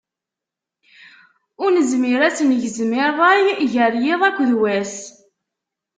Ur 1.63 1.69
nezmir 1.71 2.21
ad 2.27 2.33
tt-negzem 2.33 2.91
i 3.01 3.03
rray 3.09 3.43
gar 3.73 3.93
yiḍ 4.03 4.21
akked 4.29 4.51
wass. 4.59 4.95